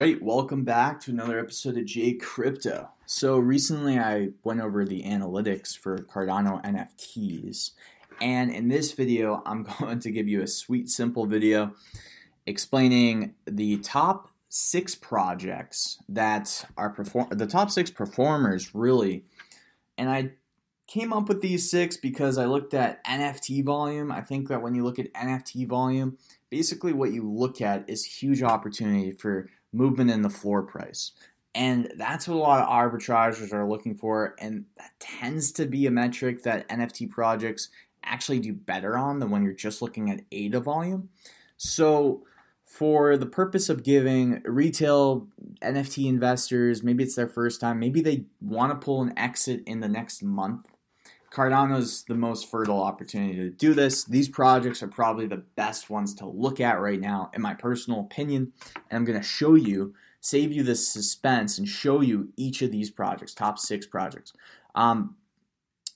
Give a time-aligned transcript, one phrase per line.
[0.00, 2.88] Great, welcome back to another episode of J Crypto.
[3.04, 7.72] So recently I went over the analytics for Cardano NFTs,
[8.20, 11.72] and in this video I'm going to give you a sweet, simple video
[12.46, 19.24] explaining the top six projects that are perform the top six performers really.
[19.98, 20.30] And I
[20.86, 24.12] came up with these six because I looked at NFT volume.
[24.12, 26.18] I think that when you look at NFT volume,
[26.50, 31.12] basically what you look at is huge opportunity for movement in the floor price.
[31.54, 34.34] And that's what a lot of arbitrageurs are looking for.
[34.38, 37.68] And that tends to be a metric that NFT projects
[38.04, 41.08] actually do better on than when you're just looking at ADA volume.
[41.56, 42.24] So,
[42.64, 45.26] for the purpose of giving retail
[45.62, 49.80] NFT investors, maybe it's their first time, maybe they want to pull an exit in
[49.80, 50.66] the next month.
[51.30, 54.04] Cardano is the most fertile opportunity to do this.
[54.04, 58.00] These projects are probably the best ones to look at right now, in my personal
[58.00, 58.52] opinion.
[58.74, 62.72] And I'm going to show you, save you the suspense, and show you each of
[62.72, 64.32] these projects, top six projects.
[64.74, 65.16] Um,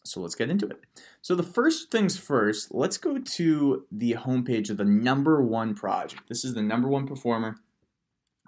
[0.05, 0.81] so let's get into it.
[1.23, 6.29] So the first things first, let's go to the homepage of the number one project.
[6.29, 7.57] This is the number one performer.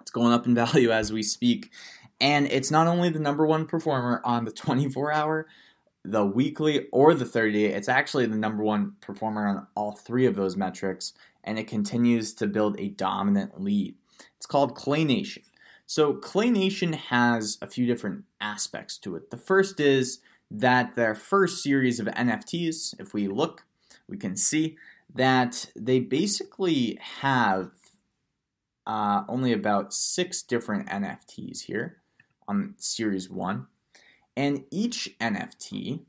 [0.01, 1.71] It's going up in value as we speak.
[2.21, 5.47] And it's not only the number one performer on the 24 hour,
[6.05, 10.25] the weekly or the 30 day, it's actually the number one performer on all three
[10.25, 13.95] of those metrics, and it continues to build a dominant lead.
[14.37, 15.43] It's called Clay Nation.
[15.87, 19.29] So, Clay Nation has a few different aspects to it.
[19.29, 23.65] The first is that their first series of NFTs, if we look,
[24.07, 24.77] we can see
[25.13, 27.71] that they basically have
[28.87, 31.97] uh, only about six different NFTs here
[32.47, 33.67] on series one.
[34.35, 36.01] And each NFT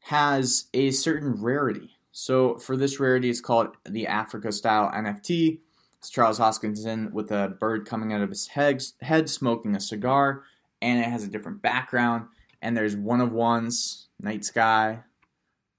[0.00, 1.90] has a certain rarity.
[2.12, 5.60] So for this rarity, it's called the Africa style NFT.
[5.98, 10.44] It's Charles Hoskinson with a bird coming out of his head, head smoking a cigar,
[10.80, 12.26] and it has a different background.
[12.62, 15.00] And there's one of ones, night sky,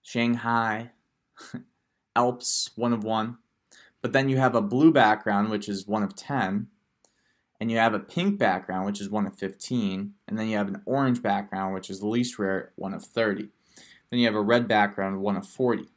[0.03, 0.91] Shanghai,
[2.15, 3.37] Alps, one of one.
[4.01, 6.67] But then you have a blue background, which is one of 10,
[7.59, 10.69] and you have a pink background, which is one of 15, and then you have
[10.69, 13.49] an orange background, which is the least rare, one of 30.
[14.09, 15.87] Then you have a red background, one of 40.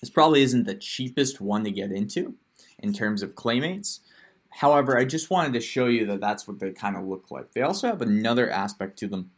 [0.00, 2.34] This probably isn't the cheapest one to get into
[2.78, 4.00] in terms of claymates.
[4.50, 7.52] However, I just wanted to show you that that's what they kind of look like.
[7.52, 9.30] They also have another aspect to them,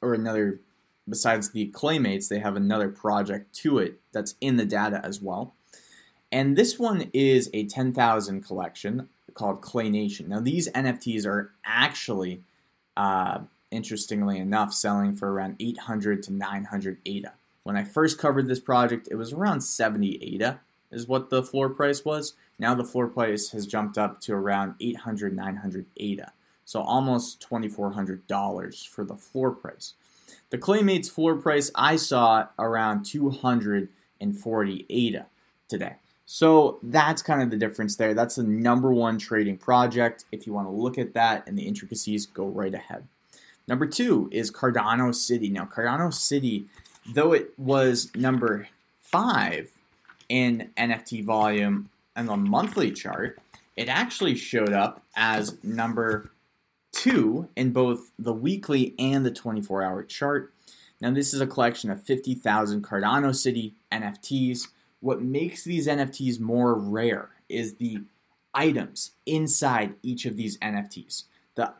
[0.00, 0.60] or another,
[1.08, 5.54] besides the claymates, they have another project to it that's in the data as well.
[6.32, 10.28] And this one is a 10,000 collection called Clay Nation.
[10.28, 12.42] Now, these NFTs are actually,
[12.96, 13.40] uh,
[13.70, 17.34] interestingly enough, selling for around 800 to 900 ADA.
[17.62, 21.68] When I first covered this project, it was around 70 ADA, is what the floor
[21.68, 22.34] price was.
[22.58, 26.32] Now the floor price has jumped up to around 800, 900 ADA.
[26.64, 29.94] So almost $2,400 for the floor price.
[30.50, 35.26] The Claymates floor price I saw around 240 ADA
[35.68, 35.96] today.
[36.30, 38.12] So that's kind of the difference there.
[38.12, 40.26] That's the number one trading project.
[40.30, 43.08] If you want to look at that and the intricacies, go right ahead.
[43.66, 45.48] Number two is Cardano City.
[45.48, 46.66] Now, Cardano City,
[47.10, 48.68] though it was number
[49.00, 49.70] five
[50.28, 53.38] in NFT volume on the monthly chart,
[53.74, 56.30] it actually showed up as number
[56.92, 60.52] two in both the weekly and the 24 hour chart.
[61.00, 64.66] Now, this is a collection of 50,000 Cardano City NFTs
[65.00, 68.00] what makes these NFTs more rare is the
[68.54, 71.24] items inside each of these NFTs.
[71.54, 71.74] The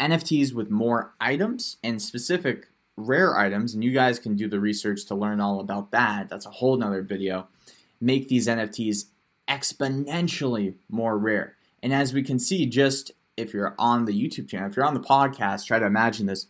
[0.00, 5.04] NFTs with more items and specific rare items, and you guys can do the research
[5.06, 6.28] to learn all about that.
[6.28, 7.48] That's a whole nother video.
[8.00, 9.06] Make these NFTs
[9.48, 11.56] exponentially more rare.
[11.82, 14.94] And as we can see, just if you're on the YouTube channel, if you're on
[14.94, 16.46] the podcast, try to imagine this.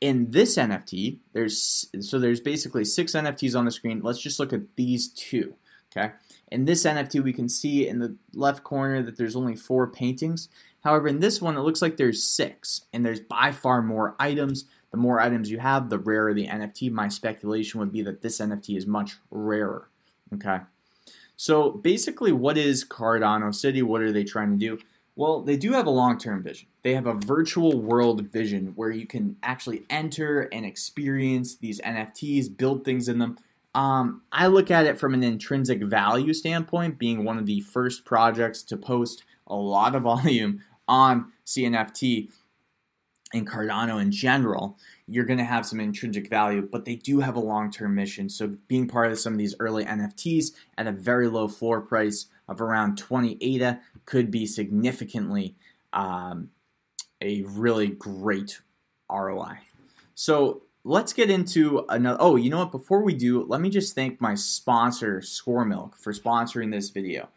[0.00, 4.00] In this NFT, there's so there's basically six NFTs on the screen.
[4.02, 5.54] Let's just look at these two.
[5.96, 6.12] Okay.
[6.50, 10.48] In this NFT, we can see in the left corner that there's only four paintings.
[10.82, 14.66] However, in this one, it looks like there's six, and there's by far more items.
[14.90, 16.90] The more items you have, the rarer the NFT.
[16.90, 19.88] My speculation would be that this NFT is much rarer.
[20.32, 20.60] Okay.
[21.36, 23.82] So basically, what is Cardano City?
[23.82, 24.78] What are they trying to do?
[25.16, 26.68] Well, they do have a long term vision.
[26.82, 32.56] They have a virtual world vision where you can actually enter and experience these NFTs,
[32.56, 33.38] build things in them,
[33.74, 38.04] um, I look at it from an intrinsic value standpoint, being one of the first
[38.04, 42.30] projects to post a lot of volume on CNFT
[43.32, 44.78] and Cardano in general.
[45.06, 48.28] You're going to have some intrinsic value, but they do have a long term mission.
[48.28, 52.26] So, being part of some of these early NFTs at a very low floor price,
[52.48, 55.56] of around 20 ADA could be significantly
[55.92, 56.50] um,
[57.20, 58.60] a really great
[59.10, 59.58] ROI.
[60.14, 62.18] So let's get into another.
[62.20, 62.70] Oh, you know what?
[62.70, 67.28] Before we do, let me just thank my sponsor, Score Milk, for sponsoring this video.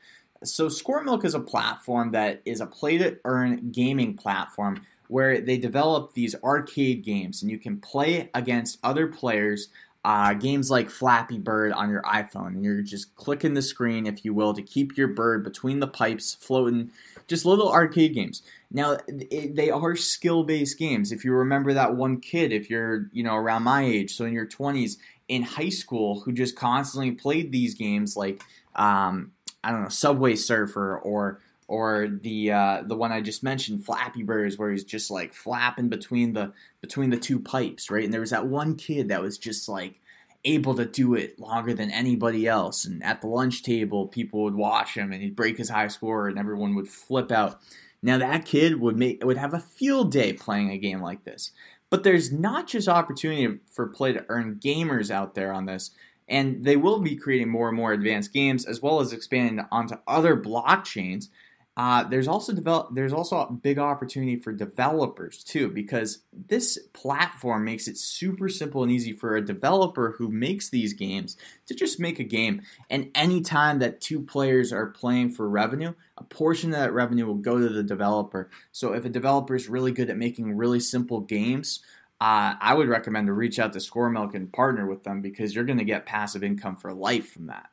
[0.44, 5.40] So, Score Milk is a platform that is a play to earn gaming platform where
[5.40, 9.70] they develop these arcade games and you can play against other players.
[10.06, 14.24] Uh, games like Flappy Bird on your iPhone, and you're just clicking the screen, if
[14.24, 16.92] you will, to keep your bird between the pipes floating.
[17.28, 18.42] Just little arcade games.
[18.72, 21.12] Now it, they are skill-based games.
[21.12, 24.34] If you remember that one kid, if you're you know around my age, so in
[24.34, 24.98] your 20s
[25.28, 28.42] in high school, who just constantly played these games like
[28.76, 29.32] um,
[29.64, 34.24] I don't know Subway Surfer or or the uh, the one I just mentioned, Flappy
[34.24, 38.06] Birds, where he's just like flapping between the between the two pipes, right?
[38.06, 40.00] And there was that one kid that was just like
[40.48, 42.86] able to do it longer than anybody else.
[42.86, 46.28] And at the lunch table, people would watch him, and he'd break his high score,
[46.28, 47.60] and everyone would flip out.
[48.02, 51.52] Now that kid would make would have a field day playing a game like this.
[51.90, 55.92] But there's not just opportunity for play to earn gamers out there on this
[56.28, 59.96] and they will be creating more and more advanced games as well as expanding onto
[60.08, 61.30] other blockchains
[61.78, 67.64] uh, there's also develop, there's also a big opportunity for developers too because this platform
[67.64, 71.38] makes it super simple and easy for a developer who makes these games
[71.68, 72.64] to just make a game.
[72.90, 77.36] And anytime that two players are playing for revenue a portion of that revenue will
[77.36, 78.50] go to the developer.
[78.72, 81.82] So if a developer is really good at making really simple games
[82.20, 85.54] uh, I would recommend to reach out to Score Milk and partner with them because
[85.54, 87.70] you're going to get passive income for life from that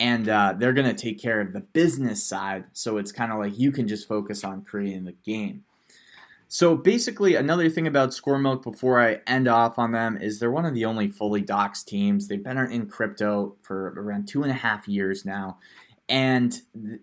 [0.00, 2.64] and uh, they're going to take care of the business side.
[2.72, 5.64] So it's kind of like you can just focus on creating the game.
[6.48, 10.50] So basically, another thing about Score Milk before I end off on them is they're
[10.50, 12.26] one of the only fully doxed teams.
[12.26, 15.58] They've been in crypto for around two and a half years now,
[16.08, 16.60] and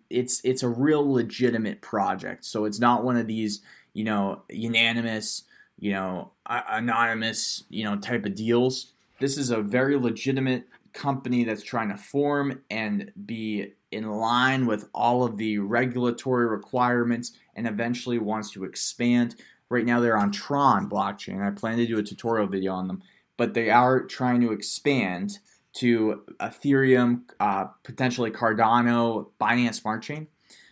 [0.09, 2.43] it's it's a real legitimate project.
[2.43, 3.61] So it's not one of these
[3.93, 5.43] you know unanimous,
[5.79, 8.91] you know anonymous, you know type of deals.
[9.21, 10.67] This is a very legitimate
[10.97, 17.33] company that's trying to form and be in line with all of the regulatory requirements
[17.55, 19.35] and eventually wants to expand.
[19.69, 21.45] Right now, they're on Tron blockchain.
[21.45, 23.03] I plan to do a tutorial video on them,
[23.37, 25.37] but they are trying to expand
[25.73, 30.27] to Ethereum, uh, potentially Cardano, Binance Smart Chain.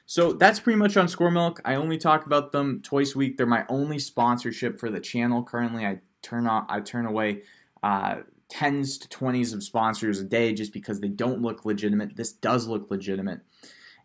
[0.07, 1.61] So that's pretty much on Score Milk.
[1.65, 3.37] I only talk about them twice a week.
[3.37, 5.85] They're my only sponsorship for the channel currently.
[5.85, 7.43] I turn on, I turn away
[7.83, 8.17] uh,
[8.49, 12.15] tens to twenties of sponsors a day just because they don't look legitimate.
[12.15, 13.41] This does look legitimate,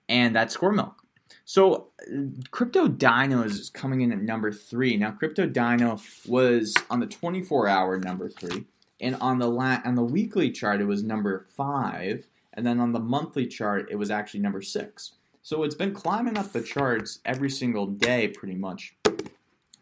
[0.08, 1.02] and that's Score Milk.
[1.44, 4.96] So, uh, Crypto Dino is coming in at number three.
[4.96, 8.66] Now, Crypto Dino was on the 24-hour number three,
[9.00, 12.92] and on the la- on the weekly chart it was number five, and then on
[12.92, 15.14] the monthly chart it was actually number six.
[15.42, 18.94] So it's been climbing up the charts every single day, pretty much.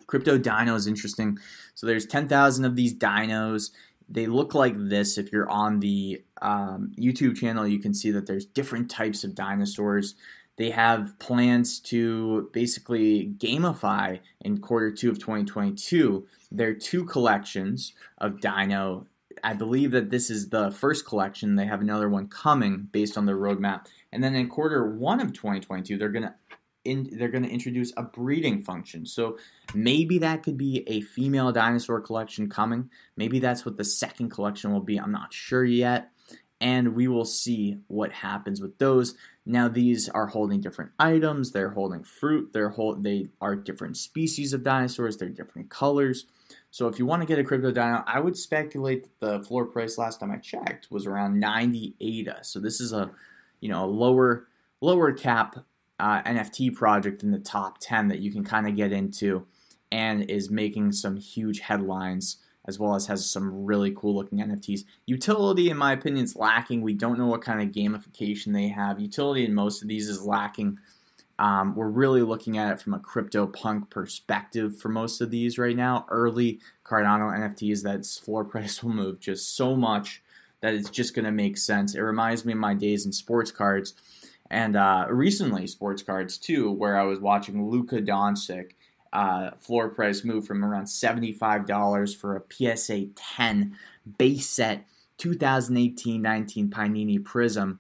[0.07, 1.39] Crypto Dino is interesting.
[1.75, 3.73] So there's 10,000 of these dinos
[4.09, 5.19] they look like this.
[5.19, 9.35] If you're on the um, YouTube channel, you can see that there's different types of
[9.35, 10.15] dinosaurs.
[10.57, 18.41] They have plans to basically gamify in quarter two of 2022 their two collections of
[18.41, 19.07] dino.
[19.45, 21.55] I believe that this is the first collection.
[21.55, 23.87] They have another one coming based on their roadmap.
[24.11, 26.35] And then in quarter one of 2022, they're going to
[26.85, 29.07] in, they're going to introduce a breeding function.
[29.07, 29.39] So
[29.75, 32.91] maybe that could be a female dinosaur collection coming.
[33.17, 34.99] Maybe that's what the second collection will be.
[34.99, 36.11] I'm not sure yet.
[36.61, 39.15] And we will see what happens with those.
[39.47, 41.53] Now these are holding different items.
[41.53, 42.53] They're holding fruit.
[42.53, 45.17] They're hold, they are different species of dinosaurs.
[45.17, 46.27] They're different colors.
[46.71, 49.67] So if you want to get a crypto dino, I would speculate that the floor
[49.67, 52.39] price last time I checked was around 90 ADA.
[52.43, 53.11] So this is a
[53.61, 54.49] you know a lower
[54.81, 55.57] lower cap
[55.99, 59.47] uh, NFT project in the top 10 that you can kind of get into
[59.91, 64.85] and is making some huge headlines as well as has some really cool looking NFTs.
[65.07, 66.83] Utility, in my opinion, is lacking.
[66.83, 69.01] We don't know what kind of gamification they have.
[69.01, 70.79] Utility in most of these is lacking.
[71.39, 75.77] Um, we're really looking at it from a CryptoPunk perspective for most of these right
[75.77, 76.05] now.
[76.11, 80.23] Early Cardano NFTs, that floor price will move just so much
[80.61, 81.95] that it's just going to make sense.
[81.95, 83.95] It reminds me of my days in sports cards
[84.51, 88.73] and uh, recently sports cards too, where I was watching Luka Doncic.
[89.11, 93.75] Uh, floor price move from around $75 for a PSA 10
[94.19, 94.85] base set
[95.17, 97.79] 2018-19 Panini Prism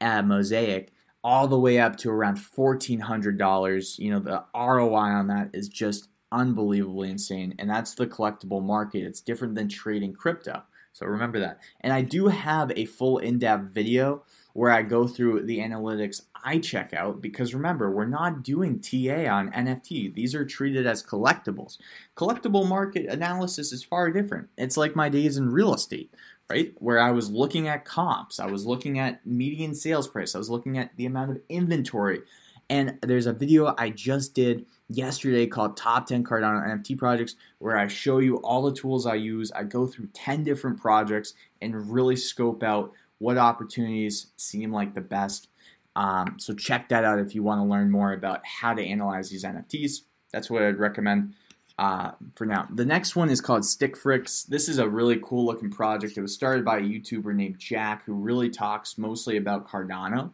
[0.00, 0.92] uh, Mosaic
[1.24, 3.98] all the way up to around $1,400.
[3.98, 7.54] You know, the ROI on that is just unbelievably insane.
[7.58, 9.04] And that's the collectible market.
[9.04, 10.62] It's different than trading crypto.
[10.92, 11.60] So remember that.
[11.80, 16.22] And I do have a full in depth video where I go through the analytics
[16.44, 20.14] I check out because remember, we're not doing TA on NFT.
[20.14, 21.78] These are treated as collectibles.
[22.16, 24.48] Collectible market analysis is far different.
[24.58, 26.12] It's like my days in real estate,
[26.50, 26.72] right?
[26.78, 30.50] Where I was looking at comps, I was looking at median sales price, I was
[30.50, 32.22] looking at the amount of inventory.
[32.68, 37.76] And there's a video I just did yesterday called Top 10 Cardano NFT Projects, where
[37.76, 39.52] I show you all the tools I use.
[39.52, 42.92] I go through 10 different projects and really scope out
[43.22, 45.48] what opportunities seem like the best.
[45.94, 49.30] Um, so check that out if you want to learn more about how to analyze
[49.30, 50.02] these NFTs.
[50.32, 51.34] That's what I'd recommend
[51.78, 52.66] uh, for now.
[52.74, 54.48] The next one is called Stickfrix.
[54.48, 56.18] This is a really cool looking project.
[56.18, 60.32] It was started by a YouTuber named Jack who really talks mostly about Cardano.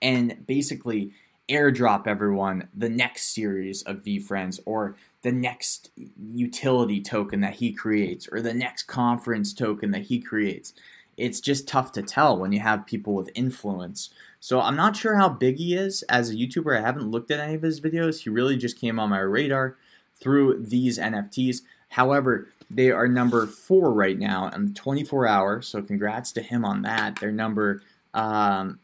[0.00, 1.12] and basically
[1.48, 5.90] airdrop everyone the next series of VeeFriends or the next
[6.32, 10.74] utility token that he creates or the next conference token that he creates.
[11.16, 14.10] It's just tough to tell when you have people with influence.
[14.40, 16.76] So I'm not sure how big he is as a YouTuber.
[16.76, 18.20] I haven't looked at any of his videos.
[18.20, 19.76] He really just came on my radar
[20.20, 21.58] through these NFTs.
[21.90, 25.62] However, they are number four right now in the 24 hour.
[25.62, 27.20] So congrats to him on that.
[27.20, 27.82] They're number.
[28.12, 28.80] Um,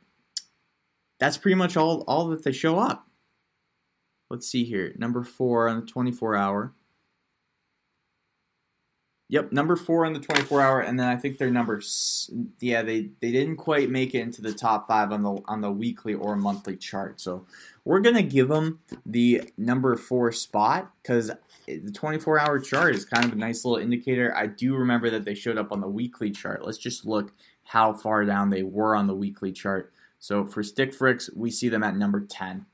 [1.19, 3.07] that's pretty much all all that they show up.
[4.29, 4.95] Let's see here.
[4.97, 6.73] Number four on the 24 hour.
[9.31, 11.81] Yep, number four on the 24 hour, and then I think they're number.
[12.59, 15.71] Yeah, they they didn't quite make it into the top five on the on the
[15.71, 17.21] weekly or monthly chart.
[17.21, 17.47] So
[17.85, 21.31] we're gonna give them the number four spot because
[21.69, 24.37] the 24 hour chart is kind of a nice little indicator.
[24.37, 26.67] I do remember that they showed up on the weekly chart.
[26.67, 27.33] Let's just look
[27.63, 29.93] how far down they were on the weekly chart.
[30.19, 32.67] So for Stickfrix, we see them at number 10.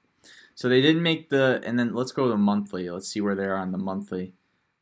[0.55, 2.89] So they didn't make the, and then let's go to the monthly.
[2.89, 4.33] Let's see where they are on the monthly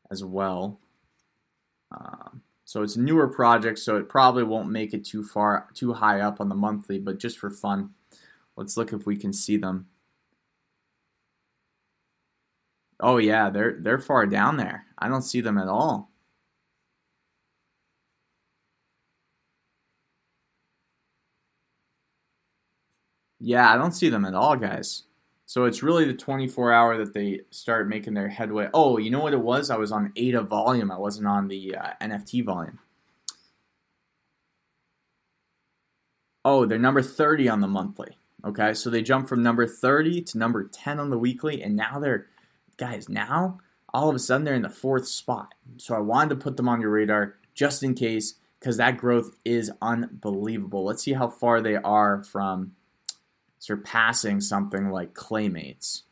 [0.09, 0.79] as well.
[1.91, 5.93] Um, so it's a newer project, so it probably won't make it too far, too
[5.93, 7.91] high up on the monthly, but just for fun,
[8.55, 9.87] let's look if we can see them.
[12.99, 14.85] Oh yeah, they're they're far down there.
[14.97, 16.11] I don't see them at all.
[23.39, 25.03] Yeah, I don't see them at all, guys.
[25.45, 28.69] So it's really the 24 hour that they start making their headway.
[28.73, 29.69] Oh, you know what it was?
[29.69, 30.91] I was on ADA volume.
[30.91, 32.79] I wasn't on the uh, NFT volume.
[36.43, 38.17] Oh, they're number 30 on the monthly.
[38.43, 41.97] Okay, so they jumped from number 30 to number 10 on the weekly, and now
[41.97, 42.27] they're,
[42.77, 43.59] guys, now
[43.91, 45.55] all of a sudden they're in the fourth spot.
[45.77, 49.35] So I wanted to put them on your radar just in case, because that growth
[49.43, 50.83] is unbelievable.
[50.85, 52.73] Let's see how far they are from
[53.65, 56.03] surpassing something like Claymates.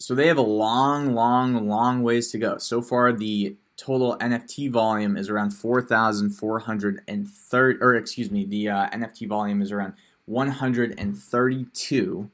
[0.00, 2.56] So they have a long, long, long ways to go.
[2.58, 9.28] So far, the total NFT volume is around 4,430, or excuse me, the uh, NFT
[9.28, 9.92] volume is around
[10.24, 12.30] 132.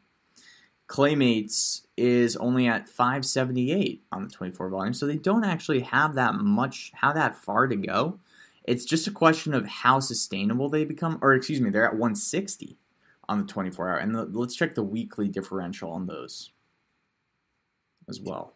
[0.89, 6.37] Claymates is only at 578 on the 24 volume, so they don't actually have that
[6.37, 8.21] much, how that far to go.
[8.71, 12.79] It's just a question of how sustainable they become, or excuse me, they're at 160
[13.29, 13.97] on the 24 hour.
[13.97, 16.53] And the, let's check the weekly differential on those
[18.09, 18.55] as well.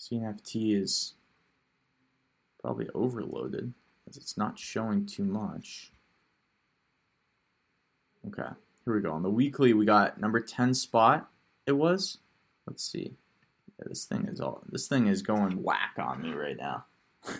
[0.00, 1.14] CNFT is
[2.60, 3.72] probably overloaded
[4.04, 5.92] because it's not showing too much.
[8.26, 8.50] Okay,
[8.84, 9.12] here we go.
[9.12, 11.30] On the weekly, we got number 10 spot,
[11.66, 12.18] it was.
[12.66, 13.14] Let's see.
[13.78, 16.84] Yeah, this thing is all this thing is going whack on me right now.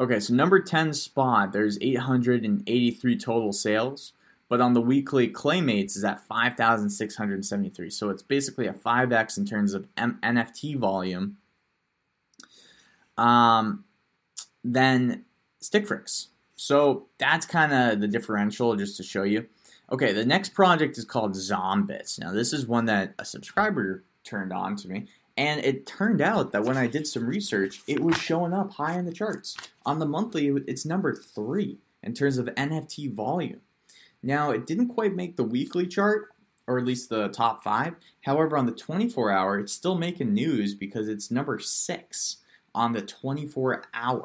[0.00, 4.12] okay, so number 10 spot, there's 883 total sales,
[4.48, 7.90] but on the weekly Claymates is at 5,673.
[7.90, 11.36] So it's basically a 5x in terms of M- NFT volume.
[13.16, 13.84] Um,
[14.62, 15.24] then
[15.62, 16.28] Stickfrix.
[16.56, 19.46] So that's kind of the differential just to show you.
[19.92, 22.18] Okay, the next project is called Zombits.
[22.18, 26.52] Now, this is one that a subscriber turned on to me, and it turned out
[26.52, 29.56] that when I did some research, it was showing up high in the charts.
[29.84, 33.60] On the monthly, it's number three in terms of NFT volume.
[34.22, 36.28] Now, it didn't quite make the weekly chart,
[36.66, 37.94] or at least the top five.
[38.22, 42.38] However, on the 24 hour, it's still making news because it's number six
[42.74, 44.24] on the 24 hour.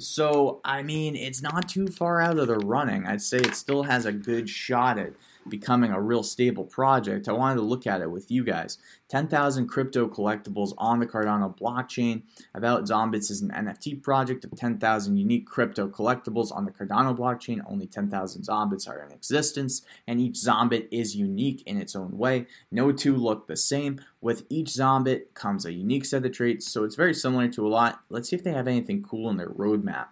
[0.00, 3.06] So, I mean, it's not too far out of the running.
[3.06, 5.12] I'd say it still has a good shot at
[5.48, 8.78] becoming a real stable project, I wanted to look at it with you guys.
[9.08, 12.22] 10,000 crypto collectibles on the Cardano blockchain.
[12.54, 17.60] About Zombits is an NFT project of 10,000 unique crypto collectibles on the Cardano blockchain.
[17.66, 22.46] Only 10,000 Zombits are in existence, and each Zombit is unique in its own way.
[22.70, 24.00] No two look the same.
[24.20, 27.68] With each Zombit comes a unique set of traits, so it's very similar to a
[27.68, 28.00] lot.
[28.08, 30.06] Let's see if they have anything cool in their roadmap.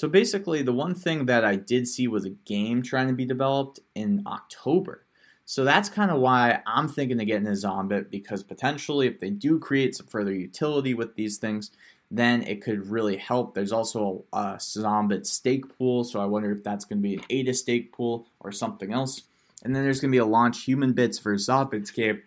[0.00, 3.26] So basically, the one thing that I did see was a game trying to be
[3.26, 5.04] developed in October.
[5.44, 9.28] So that's kind of why I'm thinking of getting a Zombit because potentially, if they
[9.28, 11.70] do create some further utility with these things,
[12.10, 13.52] then it could really help.
[13.52, 17.24] There's also a Zombit stake pool, so I wonder if that's going to be an
[17.28, 19.24] ADA stake pool or something else.
[19.62, 22.22] And then there's going to be a launch human bits for Zombitscape.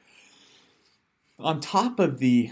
[1.39, 2.51] On top of the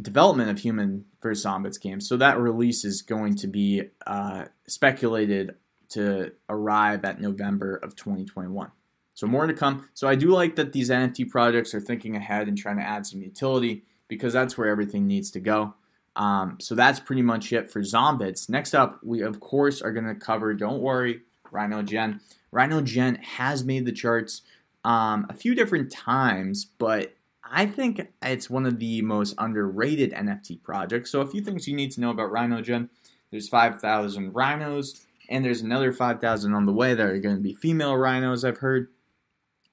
[0.00, 2.08] development of human versus Zombies games.
[2.08, 5.54] So that release is going to be uh, speculated
[5.90, 8.70] to arrive at November of 2021.
[9.14, 9.88] So more to come.
[9.94, 13.06] So I do like that these NFT projects are thinking ahead and trying to add
[13.06, 15.74] some utility because that's where everything needs to go.
[16.16, 18.48] Um, so that's pretty much it for Zombits.
[18.48, 20.54] Next up, we of course are going to cover.
[20.54, 22.20] Don't worry, Rhino Gen.
[22.50, 24.42] Rhino Gen has made the charts
[24.84, 27.14] um, a few different times, but
[27.50, 31.10] I think it's one of the most underrated NFT projects.
[31.10, 32.88] So, a few things you need to know about RhinoGen
[33.34, 37.52] there's 5,000 rhinos, and there's another 5,000 on the way that are going to be
[37.52, 38.90] female rhinos, I've heard.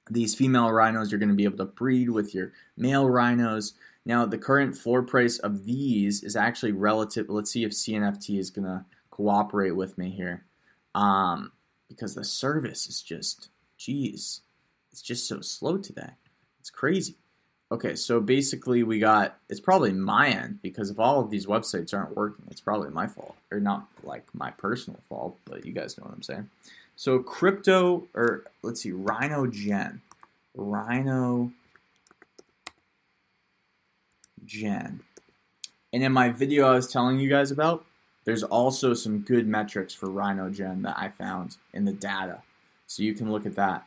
[0.10, 3.76] These female rhinos are going to be able to breed with your male rhinos.
[4.04, 7.30] Now, the current floor price of these is actually relative.
[7.30, 10.46] Let's see if CNFT is going to cooperate with me here.
[10.96, 11.52] Um,
[11.88, 14.42] because the service is just, geez,
[14.92, 16.14] it's just so slow today.
[16.60, 17.18] It's crazy.
[17.72, 21.94] Okay, so basically we got it's probably my end because if all of these websites
[21.94, 25.98] aren't working, it's probably my fault or not like my personal fault, but you guys
[25.98, 26.50] know what I'm saying.
[26.98, 30.02] So crypto or let's see, Rhino Gen,
[30.54, 31.54] Rhino
[34.44, 35.00] Gen,
[35.94, 37.86] and in my video I was telling you guys about,
[38.26, 42.42] there's also some good metrics for Rhino Gen that I found in the data,
[42.86, 43.86] so you can look at that.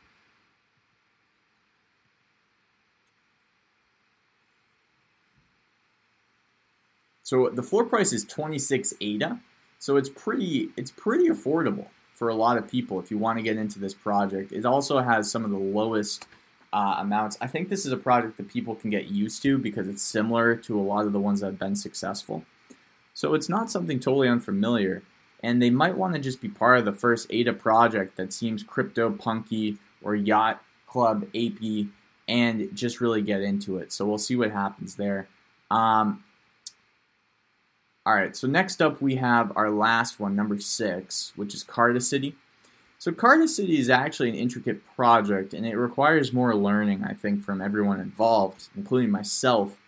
[7.24, 9.40] So the floor price is 26 ADA.
[9.78, 13.42] So it's pretty it's pretty affordable for a lot of people if you want to
[13.42, 14.52] get into this project.
[14.52, 16.26] It also has some of the lowest
[16.72, 17.36] uh, amounts.
[17.40, 20.54] I think this is a project that people can get used to because it's similar
[20.56, 22.44] to a lot of the ones that have been successful.
[23.14, 25.02] So it's not something totally unfamiliar.
[25.42, 28.62] And they might want to just be part of the first ADA project that seems
[28.62, 31.88] crypto punky or yacht club ape
[32.26, 33.92] and just really get into it.
[33.92, 35.28] So we'll see what happens there.
[35.70, 36.24] Um,
[38.06, 42.34] all right, so next up we have our last one, number six, which is Cardicity.
[42.98, 47.62] So Cardicity is actually an intricate project, and it requires more learning, I think, from
[47.62, 49.78] everyone involved, including myself.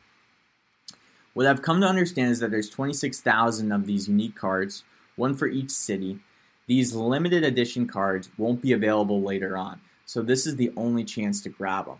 [1.34, 4.84] What I've come to understand is that there's 26,000 of these unique cards,
[5.16, 6.18] one for each city.
[6.66, 11.42] These limited edition cards won't be available later on, so this is the only chance
[11.42, 11.98] to grab them.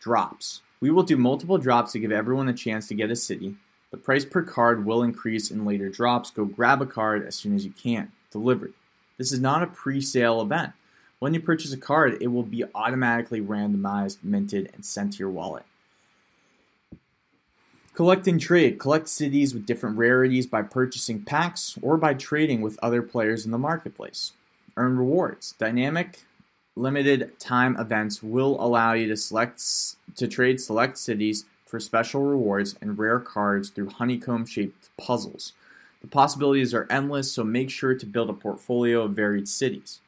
[0.00, 0.62] Drops.
[0.80, 3.54] We will do multiple drops to give everyone a chance to get a city.
[3.92, 6.30] The price per card will increase in later drops.
[6.30, 8.10] Go grab a card as soon as you can.
[8.32, 8.72] Delivered.
[9.18, 10.72] This is not a pre sale event.
[11.18, 15.28] When you purchase a card, it will be automatically randomized, minted, and sent to your
[15.28, 15.64] wallet.
[17.94, 18.80] Collect and trade.
[18.80, 23.52] Collect cities with different rarities by purchasing packs or by trading with other players in
[23.52, 24.32] the marketplace.
[24.76, 25.52] Earn rewards.
[25.58, 26.24] Dynamic
[26.74, 29.62] limited time events will allow you to select
[30.16, 35.54] to trade select cities for special rewards and rare cards through honeycomb shaped puzzles.
[36.02, 40.00] The possibilities are endless, so make sure to build a portfolio of varied cities.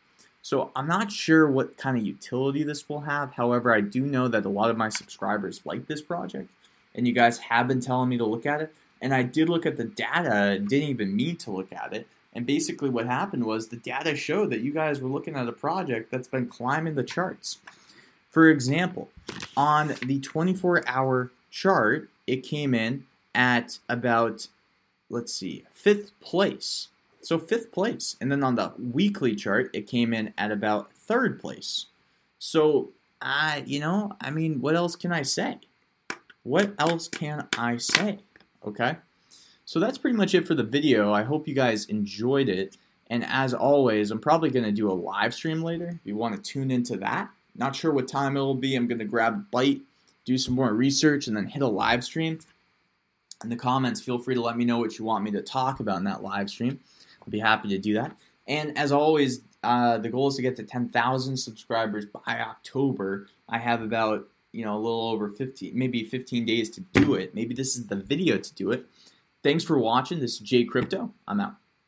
[0.42, 3.32] So I'm not sure what kind of utility this will have.
[3.32, 6.50] However, I do know that a lot of my subscribers like this project,
[6.94, 8.74] and you guys have been telling me to look at it.
[9.00, 12.06] And I did look at the data, didn't even mean to look at it.
[12.34, 15.52] And basically, what happened was the data showed that you guys were looking at a
[15.52, 17.56] project that's been climbing the charts.
[18.28, 19.08] For example,
[19.56, 24.48] on the 24 hour chart, it came in at about,
[25.08, 26.88] let's see, fifth place.
[27.22, 28.16] So fifth place.
[28.20, 31.86] And then on the weekly chart, it came in at about third place.
[32.40, 32.90] So,
[33.22, 35.60] uh, you know, I mean, what else can I say?
[36.42, 38.18] What else can I say?
[38.66, 38.96] Okay.
[39.64, 41.12] So that's pretty much it for the video.
[41.12, 42.76] I hope you guys enjoyed it.
[43.08, 46.34] And as always, I'm probably going to do a live stream later if you want
[46.34, 47.30] to tune into that.
[47.54, 48.74] Not sure what time it will be.
[48.74, 49.82] I'm going to grab bite,
[50.24, 52.38] do some more research, and then hit a live stream.
[53.42, 55.80] In the comments, feel free to let me know what you want me to talk
[55.80, 56.80] about in that live stream.
[57.20, 58.16] I'll be happy to do that.
[58.46, 63.28] And as always, uh, the goal is to get to 10,000 subscribers by October.
[63.48, 67.34] I have about you know a little over 15, maybe 15 days to do it.
[67.34, 68.86] Maybe this is the video to do it.
[69.42, 70.20] Thanks for watching.
[70.20, 71.12] This is Jay Crypto.
[71.26, 71.63] I'm out.